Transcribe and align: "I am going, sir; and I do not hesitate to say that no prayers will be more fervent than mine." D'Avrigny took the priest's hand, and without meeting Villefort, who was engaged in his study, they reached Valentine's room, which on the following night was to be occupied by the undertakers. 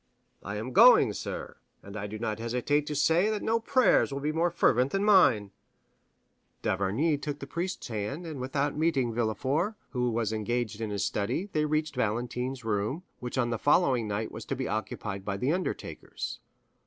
"I 0.41 0.55
am 0.55 0.73
going, 0.73 1.13
sir; 1.13 1.57
and 1.83 1.95
I 1.95 2.07
do 2.07 2.17
not 2.17 2.39
hesitate 2.39 2.87
to 2.87 2.95
say 2.95 3.29
that 3.29 3.43
no 3.43 3.59
prayers 3.59 4.11
will 4.11 4.19
be 4.19 4.31
more 4.31 4.49
fervent 4.49 4.93
than 4.93 5.03
mine." 5.05 5.51
D'Avrigny 6.63 7.19
took 7.19 7.37
the 7.37 7.45
priest's 7.45 7.87
hand, 7.87 8.25
and 8.25 8.39
without 8.41 8.75
meeting 8.75 9.13
Villefort, 9.13 9.75
who 9.91 10.09
was 10.09 10.33
engaged 10.33 10.81
in 10.81 10.89
his 10.89 11.05
study, 11.05 11.49
they 11.53 11.65
reached 11.65 11.95
Valentine's 11.95 12.65
room, 12.65 13.03
which 13.19 13.37
on 13.37 13.51
the 13.51 13.59
following 13.59 14.07
night 14.07 14.31
was 14.31 14.43
to 14.45 14.55
be 14.55 14.67
occupied 14.67 15.23
by 15.23 15.37
the 15.37 15.53
undertakers. 15.53 16.39